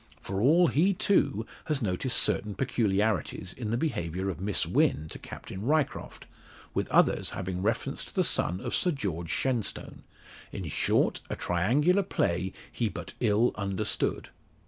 [0.19, 5.19] For all, he, too, has noticed certain peculiarities in the behaviour of Miss Wynn to
[5.19, 6.25] Captain Ryecroft,
[6.73, 10.01] with others having reference to the son of Sir George Shenstone
[10.51, 14.29] in short, a triangular play he but ill understood.